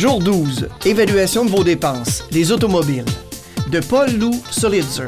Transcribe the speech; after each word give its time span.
Jour 0.00 0.18
12. 0.20 0.68
Évaluation 0.86 1.44
de 1.44 1.50
vos 1.50 1.62
dépenses. 1.62 2.24
Les 2.30 2.52
automobiles. 2.52 3.04
De 3.70 3.80
Paul 3.80 4.10
Lou 4.10 4.30
Solitzer. 4.50 5.04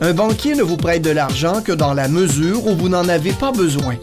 Un 0.00 0.14
banquier 0.14 0.54
ne 0.54 0.62
vous 0.62 0.76
prête 0.76 1.02
de 1.02 1.10
l'argent 1.10 1.60
que 1.60 1.72
dans 1.72 1.92
la 1.92 2.06
mesure 2.06 2.64
où 2.68 2.76
vous 2.76 2.88
n'en 2.88 3.08
avez 3.08 3.32
pas 3.32 3.50
besoin. 3.50 3.96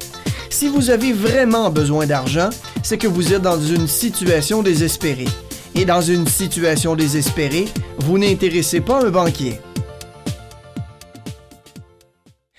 Si 0.50 0.68
vous 0.68 0.90
avez 0.90 1.14
vraiment 1.14 1.70
besoin 1.70 2.05
d'argent, 2.05 2.50
c'est 2.84 2.98
que 2.98 3.08
vous 3.08 3.34
êtes 3.34 3.44
dans 3.44 3.62
une 3.62 3.88
situation 3.88 4.62
désespérée. 4.62 5.30
Et 5.74 5.86
dans 5.86 6.02
une 6.02 6.28
situation 6.28 6.98
désespérée, 6.98 7.70
vous 8.00 8.18
n'intéressez 8.18 8.82
pas 8.82 9.06
un 9.06 9.12
banquier. 9.12 9.62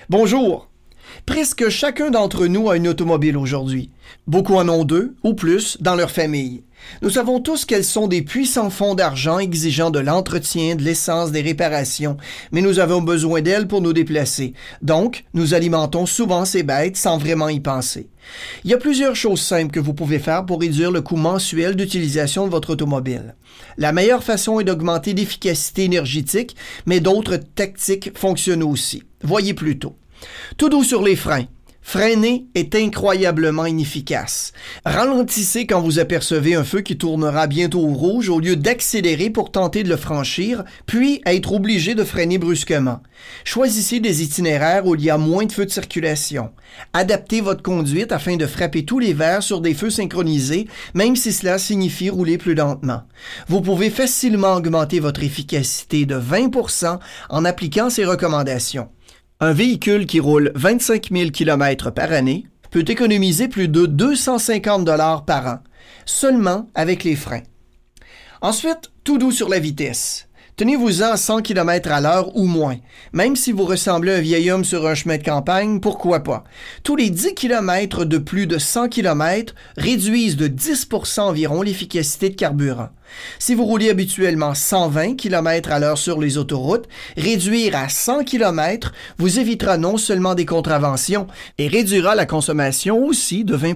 Bonjour. 0.09 0.71
Presque 1.27 1.69
chacun 1.69 2.11
d'entre 2.11 2.47
nous 2.47 2.71
a 2.71 2.79
une 2.79 2.89
automobile 2.89 3.37
aujourd'hui. 3.37 3.91
Beaucoup 4.27 4.55
en 4.55 4.67
ont 4.71 4.85
deux 4.85 5.15
ou 5.23 5.35
plus 5.35 5.77
dans 5.83 5.95
leur 5.95 6.11
famille. 6.11 6.63
Nous 7.03 7.11
savons 7.11 7.41
tous 7.41 7.65
qu'elles 7.65 7.85
sont 7.85 8.09
des 8.09 8.23
puissants 8.23 8.71
fonds 8.71 8.95
d'argent 8.95 9.39
exigeant 9.39 9.91
de 9.91 9.99
l'entretien, 9.99 10.75
de 10.75 10.83
l'essence, 10.83 11.33
des 11.33 11.43
réparations, 11.43 12.17
mais 12.53 12.61
nous 12.61 12.79
avons 12.79 13.01
besoin 13.01 13.41
d'elles 13.41 13.69
pour 13.69 13.81
nous 13.81 13.93
déplacer. 13.93 14.55
Donc, 14.83 15.25
nous 15.35 15.55
alimentons 15.55 16.07
souvent 16.07 16.45
ces 16.45 16.63
bêtes 16.63 16.97
sans 16.97 17.19
vraiment 17.19 17.49
y 17.49 17.61
penser. 17.61 18.09
Il 18.65 18.71
y 18.71 18.75
a 18.75 18.79
plusieurs 18.79 19.17
choses 19.17 19.41
simples 19.41 19.73
que 19.73 19.81
vous 19.81 19.95
pouvez 19.95 20.19
faire 20.19 20.45
pour 20.45 20.61
réduire 20.61 20.91
le 20.91 21.01
coût 21.01 21.17
mensuel 21.17 21.75
d'utilisation 21.75 22.47
de 22.47 22.51
votre 22.51 22.71
automobile. 22.71 23.35
La 23.79 23.93
meilleure 23.93 24.25
façon 24.25 24.61
est 24.61 24.65
d'augmenter 24.65 25.15
l'efficacité 25.15 25.85
énergétique, 25.85 26.57
mais 26.87 27.01
d'autres 27.01 27.37
tactiques 27.37 28.17
fonctionnent 28.17 28.63
aussi. 28.63 29.03
Voyez 29.23 29.55
plutôt. 29.55 29.97
Tout 30.57 30.69
doux 30.69 30.85
sur 30.85 31.03
les 31.03 31.17
freins. 31.17 31.47
Freiner 31.93 32.47
est 32.55 32.77
incroyablement 32.77 33.67
inefficace. 33.67 34.53
Ralentissez 34.85 35.67
quand 35.67 35.81
vous 35.81 35.99
apercevez 35.99 36.55
un 36.55 36.63
feu 36.63 36.83
qui 36.83 36.97
tournera 36.97 37.49
bientôt 37.49 37.81
au 37.81 37.95
rouge 37.95 38.29
au 38.29 38.39
lieu 38.39 38.55
d'accélérer 38.55 39.29
pour 39.29 39.51
tenter 39.51 39.83
de 39.83 39.89
le 39.89 39.97
franchir, 39.97 40.63
puis 40.87 41.21
être 41.27 41.53
obligé 41.53 41.97
de 41.97 42.05
freiner 42.05 42.39
brusquement. 42.39 43.03
Choisissez 43.43 43.99
des 43.99 44.23
itinéraires 44.23 44.87
où 44.87 44.95
il 44.95 45.03
y 45.03 45.11
a 45.11 45.19
moins 45.19 45.47
de 45.47 45.51
feux 45.51 45.67
de 45.67 45.71
circulation. 45.73 46.51
Adaptez 46.93 47.41
votre 47.41 47.65
conduite 47.65 48.13
afin 48.13 48.37
de 48.37 48.47
frapper 48.47 48.85
tous 48.85 49.01
les 49.01 49.13
verres 49.13 49.43
sur 49.43 49.61
des 49.61 49.75
feux 49.75 49.91
synchronisés, 49.91 50.69
même 50.95 51.17
si 51.17 51.33
cela 51.33 51.59
signifie 51.59 52.09
rouler 52.09 52.39
plus 52.39 52.55
lentement. 52.55 53.03
Vous 53.49 53.63
pouvez 53.63 53.91
facilement 53.91 54.55
augmenter 54.55 55.01
votre 55.01 55.25
efficacité 55.25 56.07
de 56.07 56.15
20% 56.15 57.01
en 57.31 57.45
appliquant 57.45 57.91
ces 57.91 58.05
recommandations. 58.05 58.91
Un 59.43 59.55
véhicule 59.55 60.05
qui 60.05 60.21
roule 60.21 60.53
25 60.55 61.09
000 61.11 61.31
km 61.31 61.91
par 61.91 62.13
année 62.13 62.45
peut 62.71 62.85
économiser 62.87 63.49
plus 63.49 63.69
de 63.69 63.87
250 63.87 64.85
dollars 64.85 65.25
par 65.25 65.47
an, 65.47 65.59
seulement 66.05 66.69
avec 66.75 67.05
les 67.05 67.17
freins. 67.17 67.41
Ensuite, 68.43 68.93
tout 69.03 69.17
doux 69.17 69.33
sur 69.33 69.49
la 69.49 69.59
vitesse. 69.59 70.29
Tenez-vous-en 70.57 71.13
à 71.13 71.17
100 71.17 71.43
km 71.43 71.91
à 71.91 72.01
l'heure 72.01 72.37
ou 72.37 72.45
moins. 72.45 72.77
Même 73.13 73.37
si 73.37 73.53
vous 73.53 73.65
ressemblez 73.65 74.13
à 74.13 74.17
un 74.17 74.21
vieil 74.21 74.51
homme 74.51 74.65
sur 74.65 74.87
un 74.87 74.95
chemin 74.95 75.17
de 75.17 75.23
campagne, 75.23 75.81
pourquoi 75.81 76.21
pas? 76.21 76.45
Tous 76.83 76.97
les 76.97 77.11
10 77.11 77.35
km 77.35 78.05
de 78.05 78.19
plus 78.19 78.47
de 78.47 78.59
100 78.59 78.89
km 78.89 79.55
réduisent 79.77 80.37
de 80.37 80.49
10% 80.49 81.21
environ 81.21 81.63
l'efficacité 81.63 82.31
de 82.31 82.35
carburant. 82.35 82.91
Si 83.39 83.55
vous 83.55 83.65
roulez 83.65 83.91
habituellement 83.91 84.55
120 84.55 85.17
km 85.17 85.73
à 85.73 85.79
l'heure 85.79 85.99
sur 85.99 86.21
les 86.21 86.39
autoroutes, 86.39 86.89
réduire 87.17 87.77
à 87.77 87.89
100 87.89 88.25
km 88.25 88.93
vous 89.19 89.39
évitera 89.39 89.77
non 89.79 89.97
seulement 89.97 90.35
des 90.35 90.47
contraventions 90.47 91.27
et 91.59 91.69
réduira 91.69 92.15
la 92.15 92.27
consommation 92.27 93.05
aussi 93.05 93.45
de 93.45 93.57
20 93.57 93.75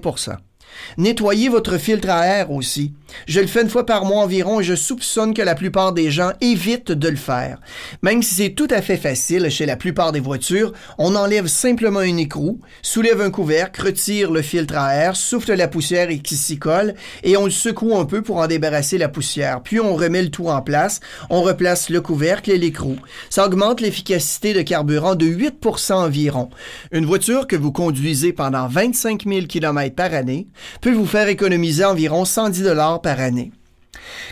Nettoyez 0.99 1.49
votre 1.49 1.79
filtre 1.79 2.11
à 2.11 2.27
air 2.27 2.51
aussi. 2.51 2.93
Je 3.27 3.41
le 3.41 3.47
fais 3.47 3.63
une 3.63 3.69
fois 3.69 3.87
par 3.87 4.05
mois 4.05 4.23
environ 4.23 4.61
et 4.61 4.65
je 4.65 4.75
soupçonne 4.75 5.35
que 5.35 5.43
la 5.43 5.55
plupart 5.55 5.93
des 5.93 6.11
gens 6.11 6.33
évitent 6.41 6.93
de 6.93 7.09
le 7.09 7.17
faire. 7.17 7.61
Même 8.03 8.23
si 8.23 8.35
c'est 8.35 8.51
tout 8.51 8.69
à 8.71 8.83
fait 8.83 8.97
facile 8.97 9.51
chez 9.51 9.67
la 9.67 9.77
plupart 9.77 10.13
des 10.13 10.21
voitures, 10.21 10.73
on 10.99 11.15
enlève 11.15 11.47
simplement 11.47 12.03
une 12.03 12.19
écrou, 12.19 12.61
soulève 12.83 13.21
un 13.21 13.31
couvercle, 13.31 13.83
retire 13.83 14.31
le 14.31 14.43
filtre 14.43 14.77
à 14.77 14.95
air, 14.95 15.17
souffle 15.17 15.55
la 15.55 15.69
poussière 15.69 16.11
et 16.11 16.19
qui 16.19 16.37
s'y 16.37 16.59
colle 16.59 16.95
et 17.23 17.37
on 17.37 17.45
le 17.45 17.51
secoue 17.51 17.97
un 17.97 18.05
peu 18.05 18.23
pour 18.23 18.39
en 18.39 18.47
débarrasser 18.47 18.99
la 18.99 19.09
poussière. 19.09 19.63
Puis 19.63 19.81
on 19.81 19.95
remet 19.95 20.23
le 20.23 20.31
tout 20.31 20.49
en 20.49 20.63
place, 20.63 21.01
on 21.31 21.43
replace 21.43 21.91
le 21.91 22.01
couvercle 22.01 22.51
et 22.51 22.59
l'écrou. 22.59 22.97
Ça 23.31 23.47
augmente 23.47 23.81
l'efficacité 23.81 24.53
de 24.53 24.63
carburant 24.63 25.15
de 25.15 25.27
8% 25.27 25.93
environ. 25.93 26.51
Une 26.93 27.07
voiture 27.07 27.47
que 27.47 27.57
vous 27.57 27.73
conduisez 27.73 28.33
pendant 28.33 28.67
25 28.67 29.25
000 29.27 29.47
km 29.47 29.95
par 29.95 30.15
année 30.15 30.47
peut 30.81 30.93
vous 30.93 31.07
faire 31.07 31.29
économiser 31.29 31.85
environ 31.85 32.25
110 32.25 32.63
dollars 32.63 33.01
par 33.01 33.21
année. 33.21 33.53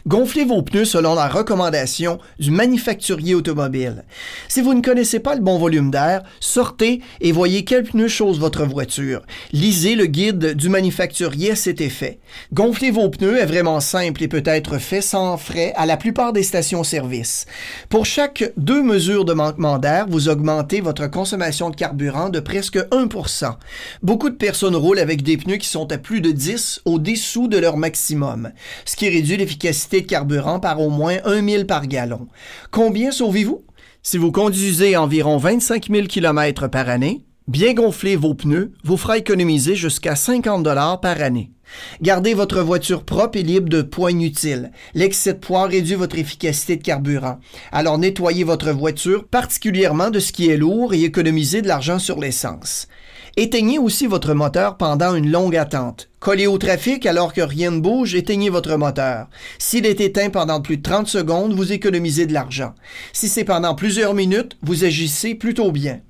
Gonflez 0.07 0.45
vos 0.45 0.63
pneus 0.63 0.85
selon 0.85 1.15
la 1.15 1.29
recommandation 1.29 2.19
du 2.41 2.51
manufacturier 2.51 3.35
automobile. 3.37 4.05
Si 4.49 4.61
vous 4.61 4.75
ne 4.75 4.83
connaissez 4.83 5.21
pas 5.21 5.37
le 5.37 5.41
bon 5.41 5.59
volume 5.59 5.91
d'air, 5.91 6.23
sortez 6.41 7.01
et 7.21 7.31
voyez 7.31 7.65
quels 7.65 7.85
pneus 7.85 8.09
chose 8.09 8.41
votre 8.41 8.65
voiture. 8.65 9.23
Lisez 9.53 9.95
le 9.95 10.07
guide 10.07 10.55
du 10.57 10.69
manufacturier 10.69 11.53
à 11.53 11.57
cet 11.57 11.81
effet. 11.81 12.19
Gonfler 12.53 12.91
vos 12.91 13.09
pneus 13.09 13.39
est 13.39 13.47
vraiment 13.47 13.79
simple 13.81 14.23
et 14.23 14.29
peut 14.29 14.43
être 14.45 14.79
fait 14.79 15.01
sans 15.01 15.37
frais 15.37 15.73
à 15.77 15.87
la 15.87 15.97
plupart 15.97 16.33
des 16.33 16.43
stations-service. 16.43 17.47
Pour 17.89 18.05
chaque 18.05 18.53
deux 18.57 18.83
mesures 18.83 19.25
de 19.25 19.33
manquement 19.33 19.79
d'air, 19.79 20.07
vous 20.09 20.29
augmentez 20.29 20.81
votre 20.81 21.07
consommation 21.07 21.71
de 21.71 21.77
carburant 21.77 22.29
de 22.29 22.41
presque 22.41 22.79
1% 22.79 23.55
Beaucoup 24.03 24.31
de 24.31 24.35
personnes 24.35 24.77
roulent 24.77 24.99
avec 24.99 25.23
des 25.23 25.37
pneus 25.37 25.57
qui 25.57 25.69
sont 25.69 25.91
à 25.93 25.99
plus 25.99 26.21
de 26.21 26.33
10 26.33 26.83
au-dessous 26.85 27.47
de 27.47 27.59
leur 27.59 27.77
maximum, 27.77 28.51
ce 28.85 28.97
qui 28.97 29.09
réduit 29.09 29.37
l'efficacité 29.37 29.52
de 29.59 30.07
carburant 30.07 30.61
par 30.61 30.81
au 30.81 30.91
moins 30.91 31.17
1 31.25 31.49
000 31.49 31.65
par 31.65 31.87
gallon. 31.87 32.29
Combien 32.71 33.11
sauvez-vous? 33.11 33.65
Si 34.03 34.19
vous 34.19 34.33
conduisez 34.33 34.97
environ 34.97 35.37
25 35.37 35.89
000 35.89 36.07
km 36.07 36.69
par 36.69 36.89
année, 36.89 37.25
bien 37.47 37.73
gonfler 37.75 38.17
vos 38.17 38.35
pneus 38.35 38.73
vous 38.85 38.97
fera 38.97 39.19
économiser 39.19 39.77
jusqu'à 39.77 40.17
50 40.17 40.63
dollars 40.63 41.01
par 41.01 41.21
année. 41.23 41.53
Gardez 42.01 42.35
votre 42.35 42.61
voiture 42.61 43.05
propre 43.05 43.39
et 43.39 43.43
libre 43.43 43.69
de 43.69 43.83
poids 43.83 44.11
inutiles. 44.11 44.73
L'excès 44.95 45.35
de 45.35 45.39
poids 45.39 45.67
réduit 45.67 45.95
votre 45.95 46.19
efficacité 46.19 46.77
de 46.77 46.83
carburant. 46.83 47.39
Alors 47.71 47.99
nettoyez 47.99 48.45
votre 48.45 48.71
voiture, 48.73 49.27
particulièrement 49.29 50.11
de 50.11 50.21
ce 50.21 50.33
qui 50.33 50.51
est 50.51 50.57
lourd, 50.57 50.95
et 50.95 51.03
économisez 51.03 51.63
de 51.63 51.69
l'argent 51.69 51.99
sur 51.99 52.19
l'essence. 52.19 52.89
Éteignez 53.39 53.79
aussi 53.79 54.07
votre 54.07 54.35
moteur 54.35 54.77
pendant 54.77 55.15
une 55.15 55.31
longue 55.31 55.57
attente. 55.57 56.11
Collé 56.21 56.47
au 56.47 56.59
trafic 56.59 57.07
alors 57.07 57.33
que 57.33 57.41
rien 57.41 57.71
ne 57.71 57.81
bouge, 57.81 58.15
éteignez 58.15 58.51
votre 58.51 58.77
moteur. 58.77 59.29
S'il 59.59 59.87
est 59.87 60.03
éteint 60.03 60.29
pendant 60.29 60.61
plus 60.61 60.77
de 60.77 60.83
30 60.83 61.09
secondes, 61.09 61.55
vous 61.55 61.73
économisez 61.73 62.27
de 62.27 62.35
l'argent. 62.35 62.75
Si 63.15 63.29
c'est 63.29 63.45
pendant 63.45 63.75
plusieurs 63.75 64.13
minutes, 64.13 64.59
vous 64.61 64.85
agissez 64.85 65.35
plutôt 65.35 65.73
bien. 65.73 66.01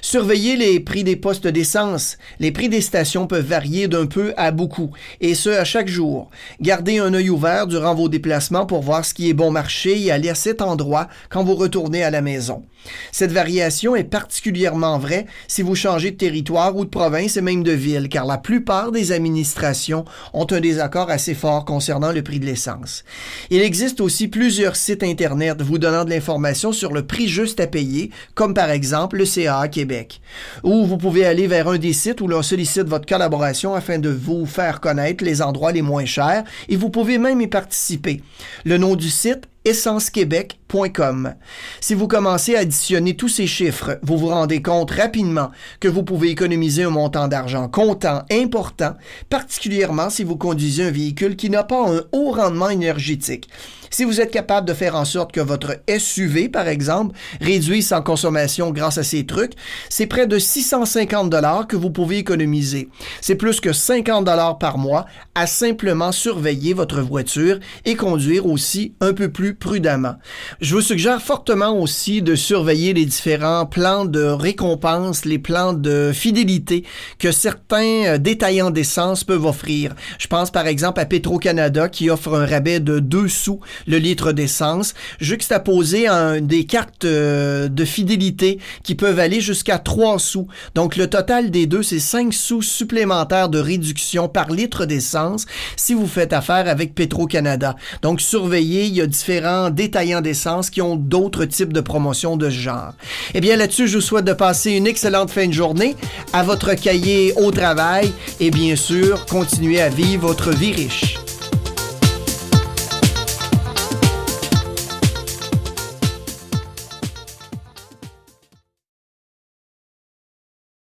Surveillez 0.00 0.56
les 0.56 0.80
prix 0.80 1.04
des 1.04 1.16
postes 1.16 1.48
d'essence. 1.48 2.16
Les 2.38 2.52
prix 2.52 2.68
des 2.68 2.80
stations 2.80 3.26
peuvent 3.26 3.44
varier 3.44 3.88
d'un 3.88 4.06
peu 4.06 4.32
à 4.36 4.50
beaucoup, 4.50 4.90
et 5.20 5.34
ce 5.34 5.50
à 5.50 5.64
chaque 5.64 5.88
jour. 5.88 6.30
Gardez 6.60 6.98
un 6.98 7.12
œil 7.12 7.30
ouvert 7.30 7.66
durant 7.66 7.94
vos 7.94 8.08
déplacements 8.08 8.66
pour 8.66 8.82
voir 8.82 9.04
ce 9.04 9.14
qui 9.14 9.28
est 9.28 9.34
bon 9.34 9.50
marché 9.50 10.00
et 10.00 10.10
aller 10.10 10.28
à 10.28 10.34
cet 10.34 10.62
endroit 10.62 11.08
quand 11.28 11.44
vous 11.44 11.54
retournez 11.54 12.02
à 12.02 12.10
la 12.10 12.22
maison. 12.22 12.64
Cette 13.12 13.32
variation 13.32 13.96
est 13.96 14.04
particulièrement 14.04 14.98
vraie 14.98 15.26
si 15.46 15.62
vous 15.62 15.74
changez 15.74 16.10
de 16.10 16.16
territoire 16.16 16.76
ou 16.76 16.84
de 16.84 16.90
province 16.90 17.36
et 17.36 17.42
même 17.42 17.62
de 17.62 17.72
ville, 17.72 18.08
car 18.08 18.26
la 18.26 18.38
plupart 18.38 18.92
des 18.92 19.12
administrations 19.12 20.04
ont 20.32 20.46
un 20.50 20.60
désaccord 20.60 21.10
assez 21.10 21.34
fort 21.34 21.64
concernant 21.64 22.12
le 22.12 22.22
prix 22.22 22.40
de 22.40 22.46
l'essence. 22.46 23.04
Il 23.50 23.60
existe 23.60 24.00
aussi 24.00 24.28
plusieurs 24.28 24.76
sites 24.76 25.02
Internet 25.02 25.60
vous 25.62 25.78
donnant 25.78 26.04
de 26.04 26.10
l'information 26.10 26.72
sur 26.72 26.92
le 26.92 27.06
prix 27.06 27.28
juste 27.28 27.60
à 27.60 27.66
payer, 27.66 28.10
comme 28.34 28.54
par 28.54 28.70
exemple 28.70 29.16
le 29.16 29.24
CA 29.24 29.68
Québec, 29.68 30.20
ou 30.62 30.86
vous 30.86 30.98
pouvez 30.98 31.24
aller 31.24 31.46
vers 31.46 31.68
un 31.68 31.78
des 31.78 31.92
sites 31.92 32.20
où 32.20 32.28
l'on 32.28 32.42
sollicite 32.42 32.86
votre 32.86 33.06
collaboration 33.06 33.74
afin 33.74 33.98
de 33.98 34.10
vous 34.10 34.46
faire 34.46 34.80
connaître 34.80 35.24
les 35.24 35.42
endroits 35.42 35.72
les 35.72 35.82
moins 35.82 36.04
chers 36.04 36.44
et 36.68 36.76
vous 36.76 36.90
pouvez 36.90 37.18
même 37.18 37.40
y 37.40 37.46
participer. 37.46 38.22
Le 38.64 38.78
nom 38.78 38.96
du 38.96 39.10
site 39.10 39.48
essencequebec.com. 39.68 41.34
Si 41.80 41.94
vous 41.94 42.08
commencez 42.08 42.56
à 42.56 42.60
additionner 42.60 43.16
tous 43.16 43.28
ces 43.28 43.46
chiffres, 43.46 43.98
vous 44.02 44.18
vous 44.18 44.28
rendez 44.28 44.62
compte 44.62 44.90
rapidement 44.90 45.50
que 45.80 45.88
vous 45.88 46.02
pouvez 46.02 46.28
économiser 46.28 46.82
un 46.82 46.90
montant 46.90 47.28
d'argent 47.28 47.68
comptant 47.68 48.24
important, 48.30 48.94
particulièrement 49.30 50.10
si 50.10 50.24
vous 50.24 50.36
conduisez 50.36 50.84
un 50.84 50.90
véhicule 50.90 51.36
qui 51.36 51.50
n'a 51.50 51.64
pas 51.64 51.88
un 51.88 52.02
haut 52.12 52.32
rendement 52.32 52.70
énergétique. 52.70 53.48
Si 53.90 54.04
vous 54.04 54.20
êtes 54.20 54.30
capable 54.30 54.66
de 54.66 54.74
faire 54.74 54.96
en 54.96 55.04
sorte 55.04 55.32
que 55.32 55.40
votre 55.40 55.76
SUV, 55.88 56.48
par 56.48 56.68
exemple, 56.68 57.16
réduise 57.40 57.88
sa 57.88 58.00
consommation 58.00 58.70
grâce 58.70 58.98
à 58.98 59.02
ces 59.02 59.26
trucs, 59.26 59.52
c'est 59.88 60.06
près 60.06 60.26
de 60.26 60.38
650 60.38 61.30
dollars 61.30 61.66
que 61.66 61.76
vous 61.76 61.90
pouvez 61.90 62.18
économiser. 62.18 62.88
C'est 63.20 63.34
plus 63.34 63.60
que 63.60 63.72
50 63.72 64.24
dollars 64.24 64.58
par 64.58 64.78
mois 64.78 65.06
à 65.34 65.46
simplement 65.46 66.12
surveiller 66.12 66.74
votre 66.74 67.00
voiture 67.00 67.58
et 67.84 67.94
conduire 67.94 68.46
aussi 68.46 68.94
un 69.00 69.12
peu 69.12 69.30
plus 69.30 69.54
prudemment. 69.54 70.16
Je 70.60 70.74
vous 70.74 70.80
suggère 70.80 71.22
fortement 71.22 71.78
aussi 71.78 72.22
de 72.22 72.34
surveiller 72.34 72.92
les 72.92 73.04
différents 73.04 73.66
plans 73.66 74.04
de 74.04 74.22
récompense, 74.22 75.24
les 75.24 75.38
plans 75.38 75.72
de 75.72 76.12
fidélité 76.14 76.84
que 77.18 77.32
certains 77.32 78.04
euh, 78.06 78.18
détaillants 78.18 78.70
d'essence 78.70 79.24
peuvent 79.24 79.46
offrir. 79.46 79.94
Je 80.18 80.26
pense 80.26 80.50
par 80.50 80.66
exemple 80.66 81.00
à 81.00 81.06
Petro-Canada 81.06 81.88
qui 81.88 82.10
offre 82.10 82.34
un 82.34 82.46
rabais 82.46 82.80
de 82.80 82.98
2 82.98 83.28
sous 83.28 83.60
le 83.86 83.98
litre 83.98 84.32
d'essence, 84.32 84.94
juxtaposé 85.20 86.06
à 86.06 86.40
des 86.40 86.64
cartes 86.64 87.04
euh, 87.04 87.68
de 87.68 87.84
fidélité 87.84 88.58
qui 88.82 88.94
peuvent 88.94 89.18
aller 89.18 89.40
jusqu'à 89.40 89.78
3 89.78 90.18
sous. 90.18 90.48
Donc 90.74 90.96
le 90.96 91.08
total 91.08 91.50
des 91.50 91.66
deux, 91.66 91.82
c'est 91.82 91.98
5 91.98 92.32
sous 92.32 92.62
supplémentaires 92.62 93.48
de 93.48 93.58
réduction 93.58 94.28
par 94.28 94.50
litre 94.50 94.86
d'essence 94.86 95.46
si 95.76 95.94
vous 95.94 96.06
faites 96.06 96.32
affaire 96.32 96.68
avec 96.68 96.94
Petro-Canada. 96.94 97.76
Donc 98.02 98.20
surveillez, 98.20 98.86
il 98.86 98.94
y 98.94 99.00
a 99.00 99.06
différents 99.06 99.70
détaillants 99.70 100.20
d'essence 100.20 100.70
qui 100.70 100.82
ont 100.82 100.96
d'autres 100.96 101.44
types 101.44 101.72
de 101.72 101.80
promotions 101.80 102.36
de 102.36 102.50
ce 102.50 102.56
genre. 102.56 102.92
Eh 103.34 103.40
bien 103.40 103.56
là-dessus, 103.56 103.88
je 103.88 103.96
vous 103.96 104.02
souhaite 104.02 104.24
de 104.24 104.32
passer 104.32 104.72
une 104.72 104.86
excellente 104.86 105.30
fin 105.30 105.46
de 105.46 105.52
journée 105.52 105.96
à 106.32 106.42
votre 106.42 106.74
cahier 106.74 107.32
au 107.36 107.50
travail 107.50 108.12
et 108.40 108.50
bien 108.50 108.76
sûr, 108.76 109.26
continuez 109.26 109.80
à 109.80 109.88
vivre 109.88 110.28
votre 110.28 110.50
vie 110.50 110.72
riche. 110.72 111.27